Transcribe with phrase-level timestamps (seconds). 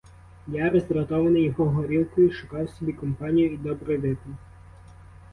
[0.47, 4.35] Я роздратований його горілкою шукав собі компанію і добре випив.